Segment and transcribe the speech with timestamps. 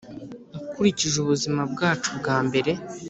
[0.67, 2.71] Ukurikije ubuzima bwacu bwambere